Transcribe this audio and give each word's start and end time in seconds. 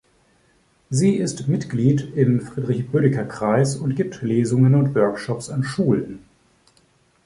Sie 0.89 1.17
ist 1.17 1.47
Mitglied 1.47 2.13
im 2.15 2.41
Friedrich-Bödecker-Kreis 2.43 3.75
und 3.75 3.95
gibt 3.95 4.23
Lesungen 4.23 4.73
und 4.73 4.95
Workshops 4.95 5.51
an 5.51 5.63
Schulen. 5.63 6.23